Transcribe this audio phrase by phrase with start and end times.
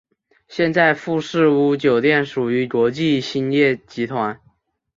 [0.47, 4.41] 现在富士屋酒店属于国际兴业集团。